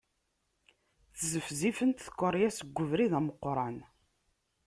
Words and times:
Ttzefritent 1.11 2.03
tkeṛyas 2.07 2.57
deg 2.61 2.77
ubrid 2.83 3.13
ameqqran. 3.19 3.77